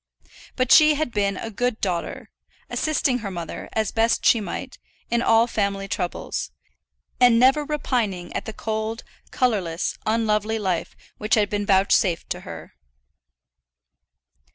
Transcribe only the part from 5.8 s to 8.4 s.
troubles, and never repining